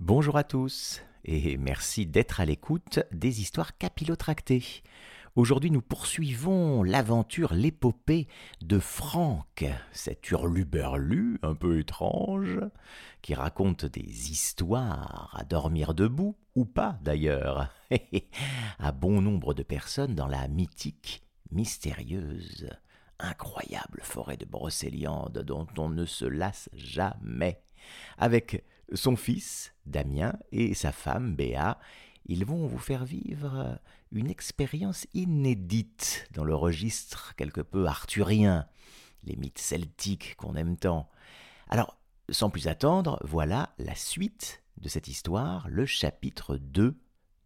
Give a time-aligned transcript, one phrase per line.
[0.00, 4.82] Bonjour à tous et merci d'être à l'écoute des histoires capillotractées.
[5.36, 8.26] Aujourd'hui, nous poursuivons l'aventure, l'épopée
[8.60, 12.58] de Franck, cet hurluberlu un peu étrange,
[13.22, 17.72] qui raconte des histoires à dormir debout, ou pas d'ailleurs,
[18.80, 21.22] à bon nombre de personnes dans la mythique,
[21.52, 22.68] mystérieuse,
[23.20, 27.62] incroyable forêt de Brocéliande dont on ne se lasse jamais,
[28.18, 31.78] avec son fils, Damien, et sa femme, Béa,
[32.26, 33.78] ils vont vous faire vivre
[34.12, 38.66] une expérience inédite dans le registre quelque peu arthurien,
[39.24, 41.10] les mythes celtiques qu'on aime tant.
[41.68, 41.98] Alors,
[42.30, 46.96] sans plus attendre, voilà la suite de cette histoire, le chapitre 2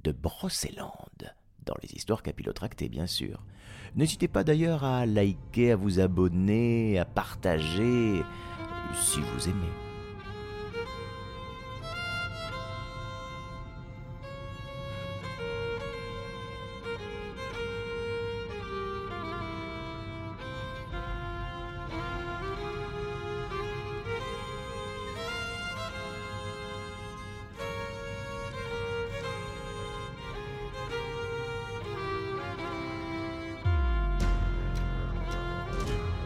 [0.04, 1.34] de Brocéliande,
[1.64, 3.44] dans les histoires capillotractées bien sûr.
[3.96, 8.22] N'hésitez pas d'ailleurs à liker, à vous abonner, à partager,
[8.94, 9.87] si vous aimez.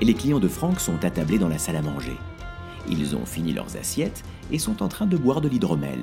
[0.05, 2.17] Les clients de Franck sont attablés dans la salle à manger.
[2.89, 6.01] Ils ont fini leurs assiettes et sont en train de boire de l'hydromel.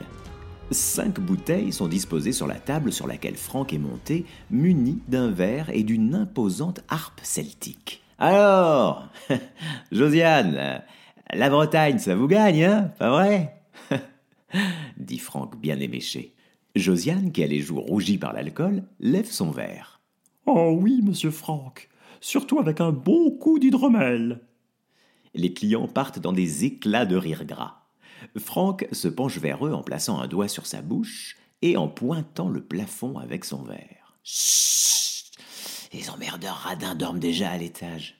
[0.71, 5.69] Cinq bouteilles sont disposées sur la table sur laquelle Franck est monté, muni d'un verre
[5.71, 8.03] et d'une imposante harpe celtique.
[8.19, 9.07] Alors,
[9.91, 10.83] Josiane,
[11.33, 13.55] la Bretagne, ça vous gagne, hein Pas vrai?
[14.97, 16.33] dit Franck bien éméché.
[16.75, 19.99] Josiane, qui a les joues rougies par l'alcool, lève son verre.
[20.45, 21.88] Oh oui, monsieur Franck,
[22.21, 24.41] surtout avec un bon coup d'hydromel.
[25.33, 27.83] Les clients partent dans des éclats de rire gras.
[28.37, 32.49] Franck se penche vers eux en plaçant un doigt sur sa bouche et en pointant
[32.49, 34.17] le plafond avec son verre.
[34.23, 35.31] Chut
[35.93, 38.15] Les emmerdeurs radins dorment déjà à l'étage.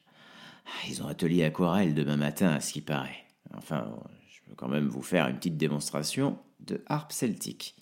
[0.87, 3.25] Ils ont atelier aquarelle demain matin, à ce qui paraît.
[3.55, 3.91] Enfin,
[4.29, 7.75] je peux quand même vous faire une petite démonstration de harpe celtique.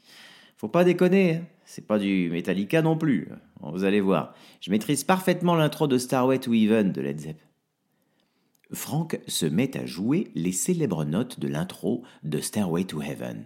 [0.56, 1.46] Faut pas déconner, hein.
[1.66, 3.30] c'est pas du Metallica non plus.
[3.62, 7.42] Vous allez voir, je maîtrise parfaitement l'intro de Starway to Heaven de Led Zepp.
[8.74, 13.46] Frank se met à jouer les célèbres notes de l'intro de Stairway to Heaven,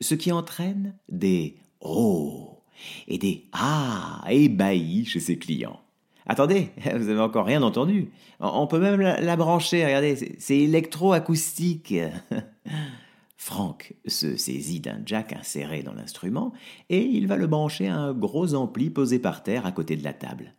[0.00, 2.62] ce qui entraîne des oh
[3.06, 5.80] et des ah ébahis chez ses clients.
[6.26, 8.10] Attendez, vous avez encore rien entendu.
[8.40, 11.94] On peut même la, la brancher, regardez, c'est électro-acoustique.
[13.36, 16.52] Frank se saisit d'un jack inséré dans l'instrument
[16.88, 20.04] et il va le brancher à un gros ampli posé par terre à côté de
[20.04, 20.54] la table.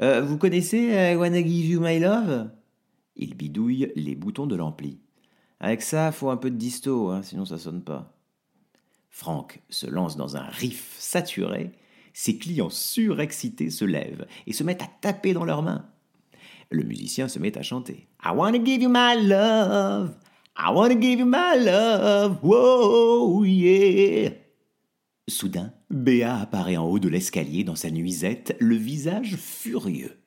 [0.00, 2.50] Euh, vous connaissez I Wanna Give You My Love?
[3.16, 4.98] Il bidouille les boutons de l'ampli.
[5.58, 8.16] Avec ça, faut un peu de disto, hein, sinon ça sonne pas.
[9.10, 11.72] Frank se lance dans un riff saturé.
[12.14, 15.86] Ses clients surexcités se lèvent et se mettent à taper dans leurs mains.
[16.70, 18.08] Le musicien se met à chanter.
[18.24, 20.14] I wanna give you my love.
[20.56, 24.30] I wanna give you my love, whoa, yeah.
[25.28, 30.18] Soudain, Béa apparaît en haut de l'escalier dans sa nuisette, le visage furieux.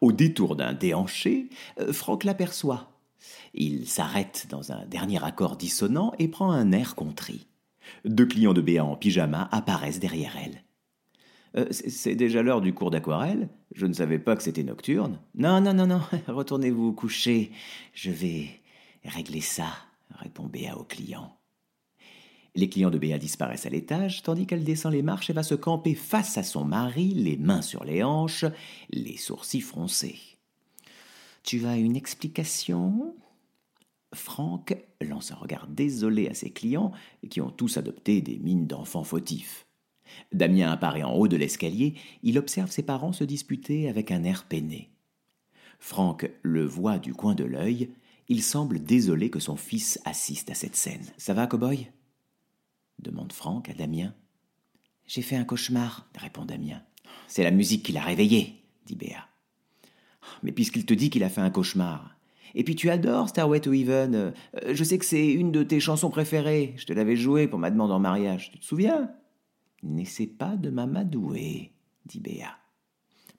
[0.00, 1.48] Au détour d'un déhanché,
[1.80, 2.92] euh, Franck l'aperçoit.
[3.54, 7.46] Il s'arrête dans un dernier accord dissonant et prend un air contrit.
[8.04, 10.64] Deux clients de Béa en pyjama apparaissent derrière elle.
[11.56, 15.18] Euh, c'est déjà l'heure du cours d'aquarelle Je ne savais pas que c'était nocturne.
[15.34, 17.52] Non, non, non, non, retournez-vous vous coucher.
[17.92, 18.61] Je vais
[19.04, 19.72] Réglez ça,
[20.18, 21.36] répond Béa au client.
[22.54, 25.54] Les clients de Béa disparaissent à l'étage, tandis qu'elle descend les marches et va se
[25.54, 28.44] camper face à son mari, les mains sur les hanches,
[28.90, 30.20] les sourcils froncés.
[31.42, 33.16] Tu as une explication?
[34.14, 36.92] Franck lance un regard désolé à ses clients,
[37.30, 39.66] qui ont tous adopté des mines d'enfants fautifs.
[40.32, 44.44] Damien apparaît en haut de l'escalier, il observe ses parents se disputer avec un air
[44.44, 44.90] peiné.
[45.78, 47.90] Franck le voit du coin de l'œil
[48.28, 51.04] il semble désolé que son fils assiste à cette scène.
[51.16, 51.88] Ça va, cowboy?
[52.98, 54.14] demande Franck à Damien.
[55.06, 56.82] J'ai fait un cauchemar, répond Damien.
[57.26, 59.26] C'est la musique qui l'a réveillé, dit Béa.
[60.42, 62.16] Mais puisqu'il te dit qu'il a fait un cauchemar.
[62.54, 64.14] Et puis tu adores Starway to Heaven.
[64.14, 64.30] Euh,
[64.72, 66.74] je sais que c'est une de tes chansons préférées.
[66.76, 68.50] Je te l'avais jouée pour ma demande en mariage.
[68.52, 69.10] Tu te souviens?
[69.82, 71.72] N'essaie pas de m'amadouer,
[72.06, 72.56] dit Béa.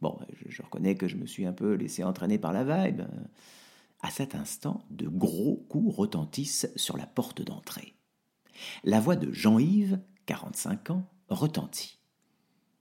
[0.01, 3.03] Bon, je, je reconnais que je me suis un peu laissé entraîner par la vibe.
[4.03, 7.93] À cet instant, de gros coups retentissent sur la porte d'entrée.
[8.83, 11.99] La voix de Jean-Yves, 45 ans, retentit.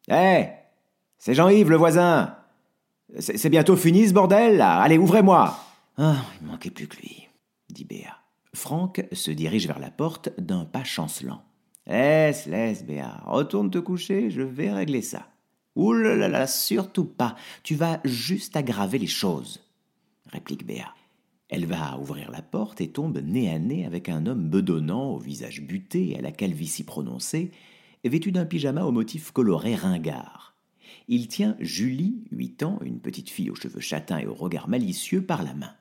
[0.09, 0.49] Hé
[1.19, 2.37] C'est Jean-Yves, le voisin
[3.21, 5.57] C'est bientôt fini ce bordel, Allez, ouvrez-moi
[5.97, 7.29] Ah, il manquait plus que lui,
[7.71, 8.19] dit Béa.
[8.53, 11.45] Franck se dirige vers la porte d'un pas chancelant.
[11.87, 15.29] Laisse, laisse, Béa, retourne te coucher, je vais régler ça.
[15.77, 19.61] Ouh là là, surtout pas, tu vas juste aggraver les choses,
[20.27, 20.93] réplique Béa.
[21.53, 25.19] Elle va ouvrir la porte et tombe nez à nez avec un homme bedonnant, au
[25.19, 27.51] visage buté et à la calvitie prononcée,
[28.05, 30.57] vêtu d'un pyjama au motif coloré ringard.
[31.09, 35.21] Il tient Julie, huit ans, une petite fille aux cheveux châtains et au regard malicieux,
[35.21, 35.75] par la main.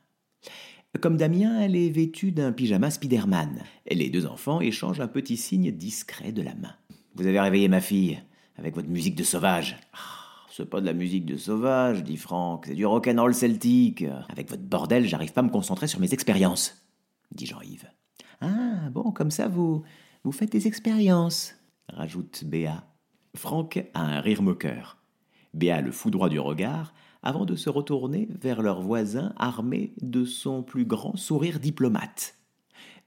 [1.00, 3.63] Comme Damien, elle est vêtue d'un pyjama Spiderman.
[3.89, 6.75] Les deux enfants échangent un petit signe discret de la main.
[7.15, 8.21] Vous avez réveillé ma fille
[8.57, 9.77] avec votre musique de sauvage.
[10.53, 14.03] C'est pas de la musique de sauvage, dit Franck, c'est du rock'n'roll celtique.
[14.27, 16.86] Avec votre bordel, j'arrive pas à me concentrer sur mes expériences,
[17.33, 17.89] dit Jean-Yves.
[18.42, 19.83] Ah, bon, comme ça, vous,
[20.25, 21.56] vous faites des expériences,
[21.88, 22.83] rajoute Béa.
[23.33, 24.98] Franck a un rire moqueur.
[25.53, 26.94] Béa le foudroie du regard
[27.24, 32.36] avant de se retourner vers leur voisin armé de son plus grand sourire diplomate.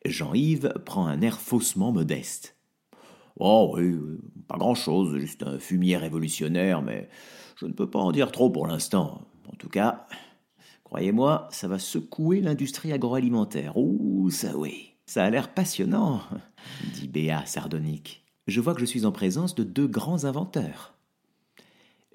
[0.06, 2.54] Jean-Yves prend un air faussement modeste.
[3.38, 3.96] Oh oui,
[4.46, 7.08] pas grand-chose, juste un fumier révolutionnaire, mais
[7.56, 9.22] je ne peux pas en dire trop pour l'instant.
[9.52, 10.06] En tout cas,
[10.84, 13.76] croyez-moi, ça va secouer l'industrie agroalimentaire.
[13.76, 14.92] Ouh, ça oui.
[15.06, 16.22] Ça a l'air passionnant,
[16.94, 18.25] dit Béa sardonique.
[18.46, 20.94] Je vois que je suis en présence de deux grands inventeurs.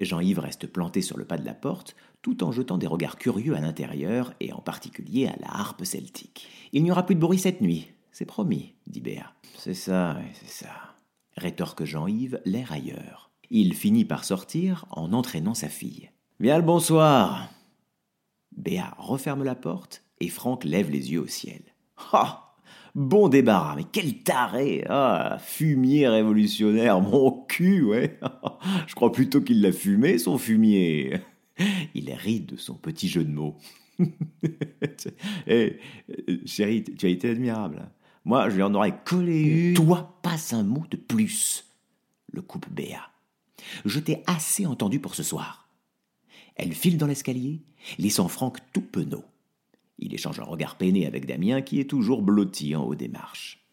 [0.00, 3.54] Jean-Yves reste planté sur le pas de la porte, tout en jetant des regards curieux
[3.54, 6.48] à l'intérieur, et en particulier à la harpe celtique.
[6.72, 9.32] Il n'y aura plus de bruit cette nuit, c'est promis, dit Béa.
[9.58, 10.89] C'est ça, c'est ça
[11.40, 13.30] rétorque Jean-Yves, l'air ailleurs.
[13.50, 16.10] Il finit par sortir en entraînant sa fille.
[16.38, 17.48] Bien le bonsoir
[18.56, 21.62] Béa referme la porte et Franck lève les yeux au ciel.
[22.12, 22.46] Ah
[22.94, 28.18] Bon débarras, mais quel taré Ah Fumier révolutionnaire, mon cul, ouais
[28.86, 31.20] Je crois plutôt qu'il l'a fumé, son fumier
[31.94, 33.56] Il rit de son petit jeu de mots.
[35.46, 35.78] Eh,
[36.46, 37.90] chérie, tu as été admirable.
[38.24, 39.74] Moi, je lui en aurais collé une.
[39.74, 41.64] Toi, passe un mot de plus,
[42.32, 43.10] le coupe Béa.
[43.84, 45.68] Je t'ai assez entendu pour ce soir.
[46.56, 47.62] Elle file dans l'escalier,
[47.98, 49.24] laissant Franck tout penaud.
[49.98, 53.64] Il échange un regard peiné avec Damien qui est toujours blotti en haut des marches.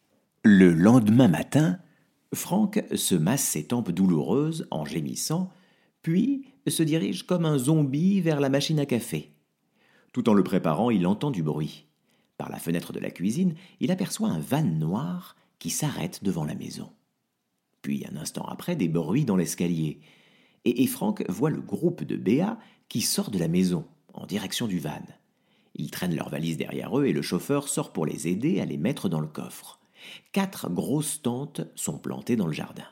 [0.44, 1.78] Le lendemain matin,
[2.32, 5.50] Franck se masse ses tempes douloureuses en gémissant,
[6.02, 9.32] puis se dirige comme un zombie vers la machine à café.
[10.12, 11.87] Tout en le préparant, il entend du bruit.
[12.38, 16.54] Par la fenêtre de la cuisine, il aperçoit un van noir qui s'arrête devant la
[16.54, 16.90] maison.
[17.82, 20.00] Puis, un instant après, des bruits dans l'escalier.
[20.64, 22.58] Et, Franck voit le groupe de Béa
[22.88, 25.02] qui sort de la maison, en direction du van.
[25.74, 28.76] Ils traînent leurs valises derrière eux et le chauffeur sort pour les aider à les
[28.76, 29.80] mettre dans le coffre.
[30.32, 32.86] Quatre grosses tentes sont plantées dans le jardin.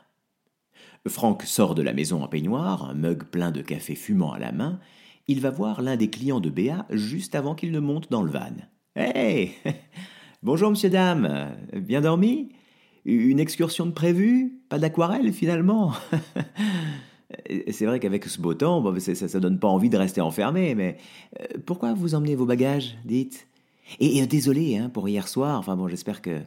[1.07, 4.51] Franck sort de la maison en peignoir, un mug plein de café fumant à la
[4.51, 4.79] main.
[5.27, 8.31] Il va voir l'un des clients de Béa juste avant qu'il ne monte dans le
[8.31, 8.55] van.
[8.99, 9.51] Hey
[10.41, 11.55] Bonjour, monsieur, dame.
[11.71, 12.49] Bien dormi?
[13.05, 15.93] Une excursion de prévu Pas d'aquarelle, finalement?
[17.71, 20.97] C'est vrai qu'avec ce beau temps, ça, ne donne pas envie de rester enfermé, mais
[21.39, 23.47] euh, pourquoi vous emmenez vos bagages, dites?
[23.99, 26.41] Et, désolé hein, pour hier soir, enfin bon, j'espère que.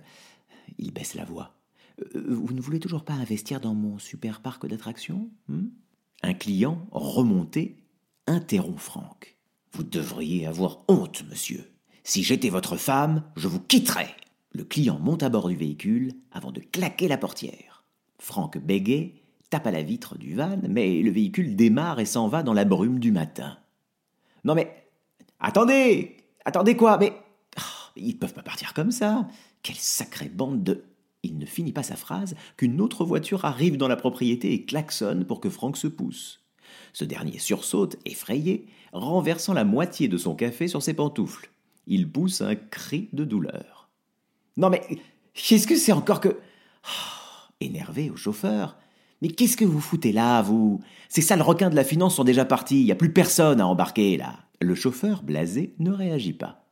[0.77, 1.55] Il baisse la voix.
[2.17, 5.69] Euh, vous ne voulez toujours pas investir dans mon super parc d'attractions hmm?
[6.25, 7.77] Un client remonté
[8.27, 9.37] interrompt Franck.
[9.71, 11.65] Vous devriez avoir honte, monsieur.
[12.03, 14.15] Si j'étais votre femme, je vous quitterais.
[14.53, 17.85] Le client monte à bord du véhicule avant de claquer la portière.
[18.19, 19.15] Franck bégaye,
[19.49, 22.65] tape à la vitre du van, mais le véhicule démarre et s'en va dans la
[22.65, 23.59] brume du matin.
[24.45, 24.89] Non mais.
[25.39, 26.99] Attendez Attendez quoi?
[26.99, 27.13] Mais.
[27.59, 29.29] Oh, ils peuvent pas partir comme ça
[29.63, 30.85] Quelle sacrée bande de.
[31.23, 35.27] Il ne finit pas sa phrase qu'une autre voiture arrive dans la propriété et klaxonne
[35.27, 36.41] pour que Franck se pousse.
[36.95, 41.51] Ce dernier sursaute, effrayé, renversant la moitié de son café sur ses pantoufles
[41.87, 43.89] il pousse un cri de douleur.
[44.57, 44.83] Non mais,
[45.35, 46.29] qu'est-ce que c'est encore que...
[46.29, 48.77] Oh, énervé au chauffeur.
[49.23, 50.81] Mais qu'est-ce que vous foutez là, vous?
[51.09, 53.67] Ces sales requins de la finance sont déjà partis, il n'y a plus personne à
[53.67, 54.39] embarquer là.
[54.61, 56.67] Le chauffeur, blasé, ne réagit pas.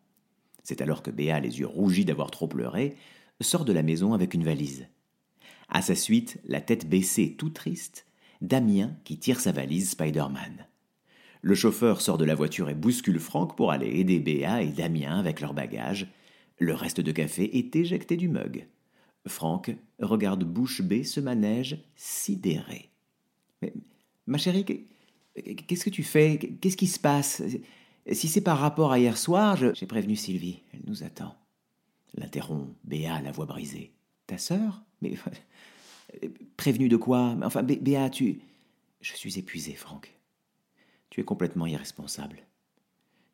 [0.62, 2.97] C'est alors que Béa, les yeux rougis d'avoir trop pleuré,
[3.41, 4.87] sort de la maison avec une valise.
[5.69, 8.07] À sa suite, la tête baissée, tout triste,
[8.41, 10.67] Damien qui tire sa valise Spider-Man.
[11.42, 15.18] Le chauffeur sort de la voiture et bouscule Franck pour aller aider Béa et Damien
[15.18, 16.09] avec leurs bagages.
[16.59, 18.66] Le reste de café est éjecté du mug.
[19.26, 22.90] Franck regarde bouche bée ce manège sidéré.
[23.62, 23.73] Mais,
[24.26, 26.38] ma chérie, qu'est-ce que tu fais?
[26.61, 27.42] Qu'est-ce qui se passe?
[28.11, 30.62] Si c'est par rapport à hier soir, j'ai prévenu Sylvie.
[30.73, 31.37] Elle nous attend.
[32.14, 33.92] L'interrompt Béa, la voix brisée.
[34.26, 34.83] Ta sœur?
[35.02, 35.14] Mais.
[36.57, 37.37] Prévenu de quoi?
[37.42, 38.40] Enfin, Béa, tu.
[39.02, 40.18] Je suis épuisé, Franck.
[41.19, 42.47] Tu es complètement irresponsable.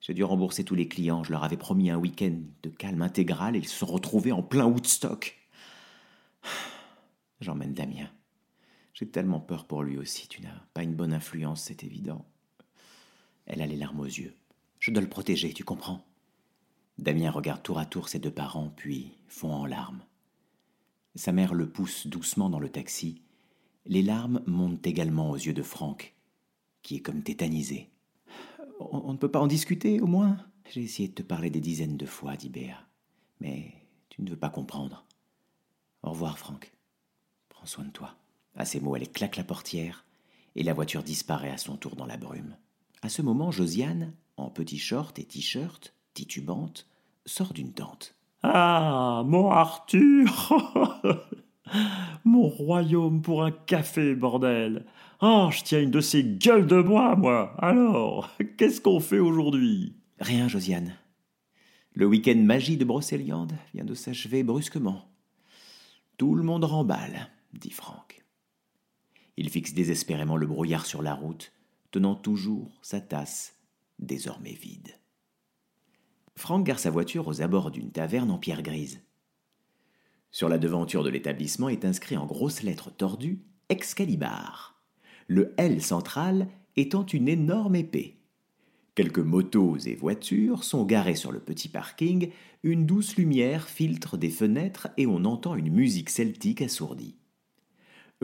[0.00, 1.22] J'ai dû rembourser tous les clients.
[1.22, 4.42] Je leur avais promis un week-end de calme intégral et ils se sont retrouvés en
[4.42, 5.36] plein Woodstock.
[7.42, 8.08] J'emmène Damien.
[8.94, 10.28] J'ai tellement peur pour lui aussi.
[10.28, 12.24] Tu n'as pas une bonne influence, c'est évident.
[13.44, 14.34] Elle a les larmes aux yeux.
[14.78, 16.06] Je dois le protéger, tu comprends
[16.96, 20.00] Damien regarde tour à tour ses deux parents, puis fond en larmes.
[21.16, 23.20] Sa mère le pousse doucement dans le taxi.
[23.84, 26.13] Les larmes montent également aux yeux de Franck,
[26.84, 27.90] qui est comme tétanisé.
[28.78, 30.36] On, ne peut pas en discuter, au moins?
[30.70, 32.78] J'ai essayé de te parler des dizaines de fois, dit Béa.
[33.40, 33.72] Mais
[34.10, 35.04] tu ne veux pas comprendre.
[36.02, 36.72] Au revoir, Franck.
[37.48, 38.14] Prends soin de toi.
[38.54, 40.04] À ces mots, elle claque la portière,
[40.54, 42.56] et la voiture disparaît à son tour dans la brume.
[43.02, 46.86] À ce moment, Josiane, en petit short et t-shirt, titubante,
[47.26, 48.14] sort d'une tente.
[48.42, 50.52] Ah, mon Arthur
[52.24, 54.84] Mon royaume pour un café, bordel
[55.20, 59.96] Oh, je tiens une de ces gueules de bois, moi Alors, qu'est-ce qu'on fait aujourd'hui?
[60.18, 60.96] Rien, Josiane.
[61.92, 65.08] Le week-end magie de Brocéliande vient de s'achever brusquement.
[66.16, 68.24] Tout le monde remballe, dit Franck.
[69.36, 71.52] Il fixe désespérément le brouillard sur la route,
[71.90, 73.56] tenant toujours sa tasse,
[73.98, 74.98] désormais vide.
[76.36, 79.03] Franck gare sa voiture aux abords d'une taverne en pierre grise.
[80.34, 84.74] Sur la devanture de l'établissement est inscrit en grosses lettres tordues Excalibur,
[85.28, 88.18] le L central étant une énorme épée.
[88.96, 92.32] Quelques motos et voitures sont garées sur le petit parking,
[92.64, 97.14] une douce lumière filtre des fenêtres et on entend une musique celtique assourdie.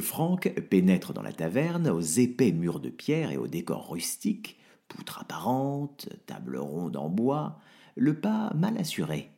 [0.01, 5.21] Franck pénètre dans la taverne aux épais murs de pierre et au décor rustique, poutres
[5.21, 7.61] apparentes, table ronde en bois,
[7.95, 9.31] le pas mal assuré.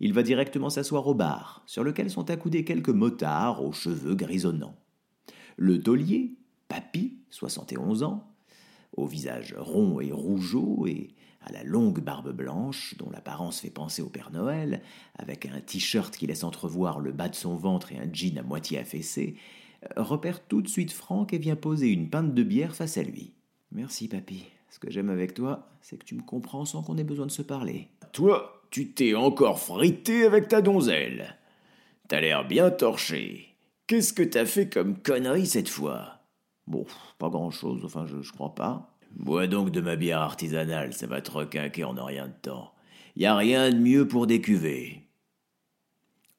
[0.00, 4.76] Il va directement s'asseoir au bar, sur lequel sont accoudés quelques motards aux cheveux grisonnants.
[5.56, 6.36] Le taulier,
[6.68, 8.32] Papy, 71 ans,
[8.96, 11.08] au visage rond et rougeau et
[11.40, 14.82] à la longue barbe blanche, dont l'apparence fait penser au Père Noël,
[15.16, 18.42] avec un t-shirt qui laisse entrevoir le bas de son ventre et un jean à
[18.42, 19.36] moitié affaissé,
[19.96, 23.32] repère tout de suite Franck et vient poser une pinte de bière face à lui.
[23.72, 24.44] Merci, papy.
[24.70, 27.30] Ce que j'aime avec toi, c'est que tu me comprends sans qu'on ait besoin de
[27.30, 27.88] se parler.
[28.12, 31.36] Toi, tu t'es encore frité avec ta donzelle.
[32.08, 33.54] T'as l'air bien torché.
[33.86, 36.20] Qu'est-ce que t'as fait comme connerie cette fois?
[36.66, 36.84] Bon,
[37.18, 38.94] pas grand-chose, enfin je, je crois pas.
[39.12, 42.72] Bois donc de ma bière artisanale, ça va te requinquer en rien de temps.
[43.16, 45.08] Y a rien de mieux pour des cuvées.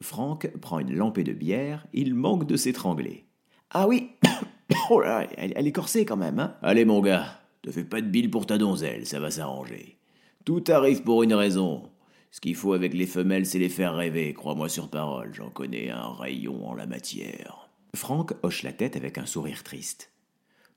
[0.02, 3.26] Franck prend une lampée de bière, il manque de s'étrangler.
[3.72, 4.12] Ah oui
[4.92, 8.08] Oh elle, elle est corsée quand même, hein Allez mon gars, te fais pas de
[8.08, 9.98] bile pour ta donzelle, ça va s'arranger.
[10.46, 11.90] Tout arrive pour une raison.
[12.32, 15.90] Ce qu'il faut avec les femelles, c'est les faire rêver, crois-moi sur parole, j'en connais
[15.90, 17.70] un rayon en la matière.
[17.96, 20.12] Franck hoche la tête avec un sourire triste.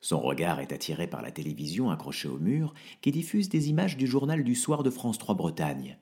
[0.01, 4.07] Son regard est attiré par la télévision accrochée au mur qui diffuse des images du
[4.07, 5.99] journal du soir de France 3 Bretagne.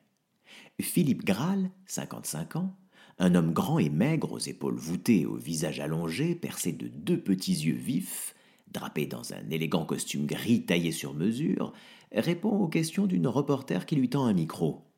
[0.79, 2.75] Philippe Graal, 55 ans,
[3.19, 7.53] un homme grand et maigre aux épaules voûtées au visage allongé, percé de deux petits
[7.53, 8.33] yeux vifs,
[8.71, 11.73] drapé dans un élégant costume gris taillé sur mesure,
[12.11, 14.90] répond aux questions d'une reporter qui lui tend un micro.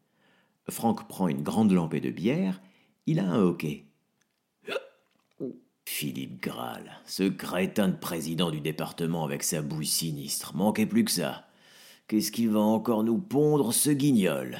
[0.69, 2.61] Franck prend une grande lampée de bière,
[3.05, 3.85] il a un hoquet.
[5.85, 11.11] Philippe Graal, ce crétin de président du département avec sa bouille sinistre, manquait plus que
[11.11, 11.47] ça.
[12.07, 14.57] Qu'est-ce qu'il va encore nous pondre, ce guignol?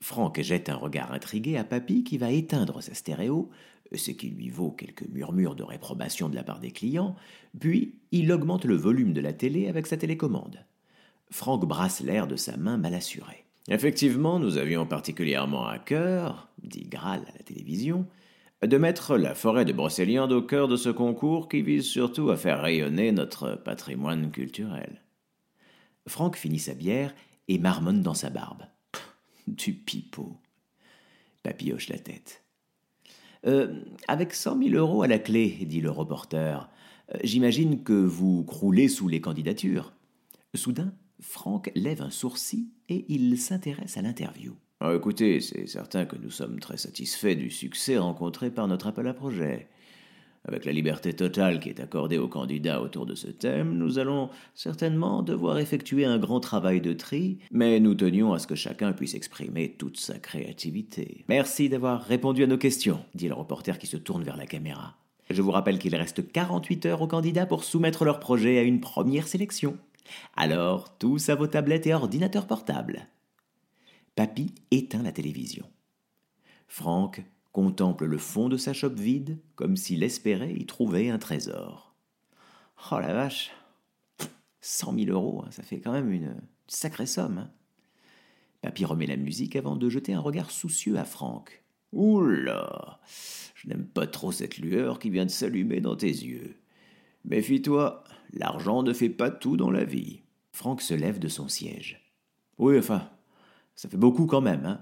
[0.00, 3.50] Franck jette un regard intrigué à Papy qui va éteindre sa stéréo,
[3.94, 7.16] ce qui lui vaut quelques murmures de réprobation de la part des clients,
[7.58, 10.64] puis il augmente le volume de la télé avec sa télécommande.
[11.30, 13.44] Franck brasse l'air de sa main mal assurée.
[13.68, 18.06] Effectivement, nous avions particulièrement à cœur, dit Graal à la télévision,
[18.62, 22.36] de mettre la forêt de Brocéliande au cœur de ce concours qui vise surtout à
[22.36, 25.02] faire rayonner notre patrimoine culturel.
[26.06, 27.14] Franck finit sa bière
[27.48, 28.64] et marmonne dans sa barbe.
[29.46, 30.36] Du pipeau.
[31.42, 32.44] Papy hoche la tête.
[33.46, 36.68] Euh, avec cent mille euros à la clé, dit le reporter,
[37.14, 39.92] euh, j'imagine que vous croulez sous les candidatures.
[40.54, 44.54] Soudain, Franck lève un sourcil et il s'intéresse à l'interview.
[44.80, 49.06] Ah, écoutez, c'est certain que nous sommes très satisfaits du succès rencontré par notre appel
[49.06, 49.68] à projet.
[50.48, 54.30] Avec la liberté totale qui est accordée aux candidats autour de ce thème, nous allons
[54.54, 58.92] certainement devoir effectuer un grand travail de tri, mais nous tenions à ce que chacun
[58.92, 61.26] puisse exprimer toute sa créativité.
[61.28, 64.96] Merci d'avoir répondu à nos questions, dit le reporter qui se tourne vers la caméra.
[65.28, 68.80] Je vous rappelle qu'il reste 48 heures aux candidats pour soumettre leur projet à une
[68.80, 69.76] première sélection.
[70.36, 73.08] Alors, tous à vos tablettes et ordinateurs portables.
[74.14, 75.66] Papy éteint la télévision.
[76.68, 81.94] Franck contemple le fond de sa chope vide comme s'il espérait y trouver un trésor.
[82.90, 83.50] Oh la vache
[84.60, 87.38] Cent mille euros, hein, ça fait quand même une sacrée somme.
[87.38, 87.50] Hein.
[88.62, 91.62] Papy remet la musique avant de jeter un regard soucieux à Franck.
[91.92, 93.00] Oula
[93.54, 96.56] Je n'aime pas trop cette lueur qui vient de s'allumer dans tes yeux.
[97.24, 100.20] Méfie-toi, l'argent ne fait pas tout dans la vie.
[100.52, 102.00] Franck se lève de son siège.
[102.58, 103.08] Oui, enfin,
[103.74, 104.80] ça fait beaucoup quand même, hein.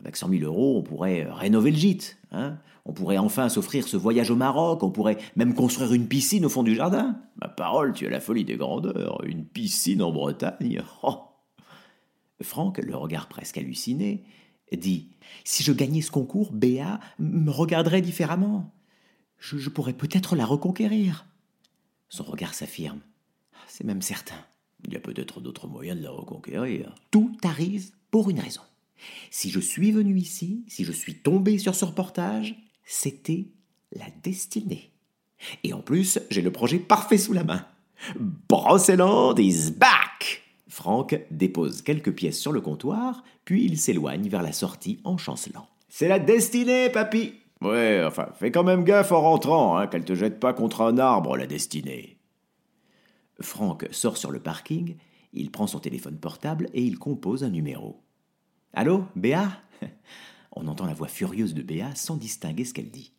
[0.00, 2.18] Avec cent mille euros, on pourrait euh, rénover le gîte.
[2.30, 6.46] Hein on pourrait enfin s'offrir ce voyage au Maroc, on pourrait même construire une piscine
[6.46, 7.20] au fond du jardin.
[7.40, 9.22] Ma parole, tu as la folie des grandeurs.
[9.26, 10.82] Une piscine en Bretagne.
[11.02, 11.24] Oh
[12.40, 14.24] Franck, le regard presque halluciné,
[14.72, 15.10] dit
[15.44, 18.72] Si je gagnais ce concours, Béa me regarderait différemment.
[19.38, 21.26] Je, pourrais peut-être la reconquérir.
[22.08, 23.00] Son regard s'affirme.
[23.66, 24.44] C'est même certain.
[24.86, 26.94] Il y a peut-être d'autres moyens de la reconquérir.
[27.10, 28.62] Tout arrive pour une raison.
[29.30, 33.48] Si je suis venu ici, si je suis tombé sur ce reportage, c'était
[33.92, 34.90] la destinée.
[35.64, 37.66] Et en plus, j'ai le projet parfait sous la main.
[38.18, 40.42] Brosseland is back!
[40.68, 45.68] Franck dépose quelques pièces sur le comptoir, puis il s'éloigne vers la sortie en chancelant.
[45.88, 50.14] C'est la destinée, papy Ouais, enfin, fais quand même gaffe en rentrant, hein, qu'elle te
[50.14, 52.18] jette pas contre un arbre, la destinée.
[53.40, 54.96] Franck sort sur le parking,
[55.32, 58.00] il prend son téléphone portable et il compose un numéro.
[58.74, 59.60] Allô, Béa?
[60.52, 63.12] On entend la voix furieuse de Béa sans distinguer ce qu'elle dit.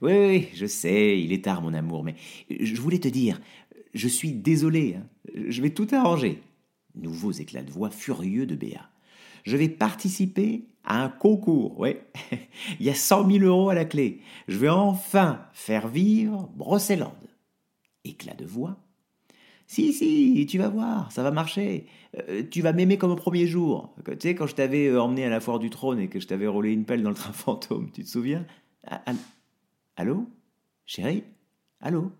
[0.00, 2.16] Oui, oui, je sais, il est tard, mon amour, mais
[2.50, 3.40] je voulais te dire,
[3.94, 5.06] je suis désolé, hein.
[5.48, 6.42] je vais tout arranger.
[6.94, 8.91] Nouveaux éclats de voix furieux de Béa.
[9.42, 11.96] Je vais participer à un concours, oui.
[12.80, 14.20] Il y a cent mille euros à la clé.
[14.48, 17.14] Je vais enfin faire vivre Brosseland.
[18.04, 18.76] Éclat de voix.
[19.66, 21.86] Si, si, tu vas voir, ça va marcher.
[22.28, 23.94] Euh, tu vas m'aimer comme au premier jour.
[24.04, 26.26] Tu sais, quand je t'avais euh, emmené à la foire du trône et que je
[26.26, 28.44] t'avais roulé une pelle dans le train fantôme, tu te souviens?
[28.86, 29.12] Ah, ah,
[29.96, 30.26] Allô?
[30.84, 31.24] Chérie?
[31.80, 32.12] Allô?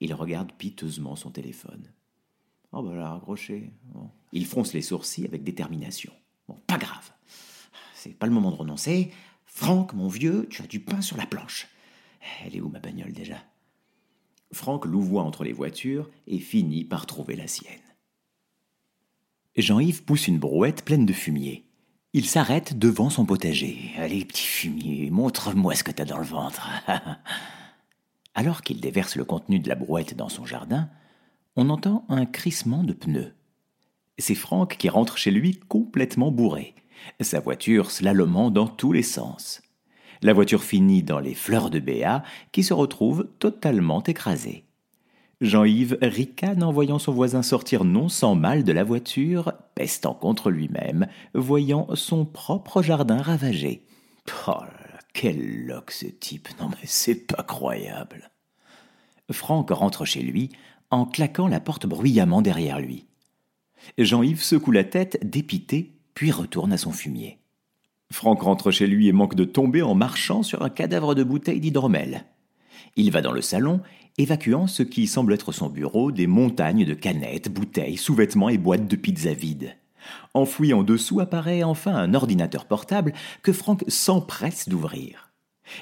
[0.00, 1.90] Il regarde piteusement son téléphone.
[2.72, 3.72] Oh bah là, raccroché.
[4.32, 6.12] Il fronce les sourcils avec détermination.
[6.48, 7.12] Bon, pas grave.
[7.94, 9.12] C'est pas le moment de renoncer.
[9.44, 11.68] Franck, mon vieux, tu as du pain sur la planche.
[12.44, 13.36] Elle est où ma bagnole déjà?
[14.52, 17.80] Franck louvoie entre les voitures et finit par trouver la sienne.
[19.56, 21.66] Jean-Yves pousse une brouette pleine de fumier.
[22.14, 23.92] Il s'arrête devant son potager.
[23.98, 26.66] Allez, petit fumier, montre-moi ce que t'as dans le ventre.
[28.34, 30.88] Alors qu'il déverse le contenu de la brouette dans son jardin,
[31.56, 33.34] on entend un crissement de pneus.
[34.18, 36.74] C'est Franck qui rentre chez lui complètement bourré,
[37.20, 39.62] sa voiture slalomant dans tous les sens.
[40.22, 44.64] La voiture finit dans les fleurs de Béa, qui se retrouve totalement écrasée.
[45.40, 50.50] Jean-Yves ricane en voyant son voisin sortir non sans mal de la voiture, pestant contre
[50.50, 53.86] lui-même, voyant son propre jardin ravagé.
[54.48, 54.54] Oh
[55.14, 58.30] quel loc ce type, non mais c'est pas croyable.
[59.30, 60.50] Franck rentre chez lui
[60.90, 63.06] en claquant la porte bruyamment derrière lui.
[63.98, 67.38] Jean-Yves secoue la tête, dépité, puis retourne à son fumier.
[68.10, 71.60] Franck rentre chez lui et manque de tomber en marchant sur un cadavre de bouteille
[71.60, 72.24] d'hydromel.
[72.96, 73.80] Il va dans le salon,
[74.16, 78.88] évacuant ce qui semble être son bureau des montagnes de canettes, bouteilles, sous-vêtements et boîtes
[78.88, 79.76] de pizza vides.
[80.34, 83.12] Enfoui en dessous apparaît enfin un ordinateur portable
[83.42, 85.30] que Franck s'empresse d'ouvrir.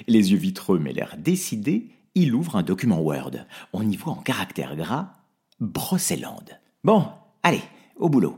[0.07, 3.45] Les yeux vitreux mais l'air décidé, il ouvre un document Word.
[3.73, 5.13] On y voit en caractère gras
[5.59, 6.43] Brosseland.
[6.83, 7.05] Bon,
[7.43, 7.61] allez,
[7.99, 8.37] au boulot.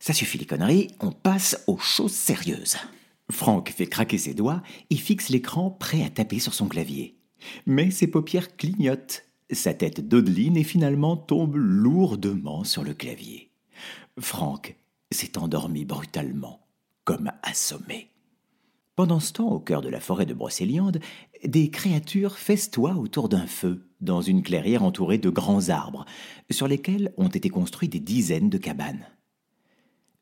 [0.00, 2.76] Ça suffit les conneries, on passe aux choses sérieuses.
[3.30, 7.16] Franck fait craquer ses doigts et fixe l'écran prêt à taper sur son clavier.
[7.66, 13.50] Mais ses paupières clignotent, sa tête dodeline et finalement tombe lourdement sur le clavier.
[14.18, 14.76] Franck
[15.10, 16.66] s'est endormi brutalement,
[17.04, 18.10] comme assommé.
[18.96, 21.00] Pendant ce temps, au cœur de la forêt de Brocéliande,
[21.44, 26.04] des créatures festoient autour d'un feu, dans une clairière entourée de grands arbres,
[26.50, 29.06] sur lesquels ont été construits des dizaines de cabanes.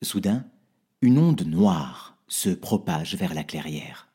[0.02, 0.44] Soudain,
[1.02, 4.08] une onde noire se propage vers la clairière.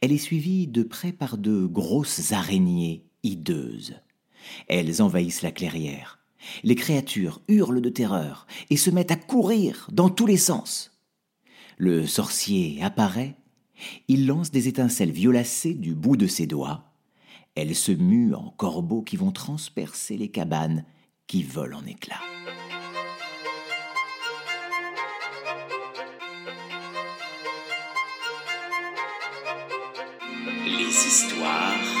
[0.00, 3.96] Elle est suivie de près par de grosses araignées hideuses.
[4.68, 6.18] Elles envahissent la clairière.
[6.62, 10.92] Les créatures hurlent de terreur et se mettent à courir dans tous les sens.
[11.76, 13.36] Le sorcier apparaît
[14.08, 16.87] il lance des étincelles violacées du bout de ses doigts.
[17.60, 20.84] Elles se muent en corbeaux qui vont transpercer les cabanes
[21.26, 22.22] qui volent en éclats.
[30.66, 31.97] Les histoires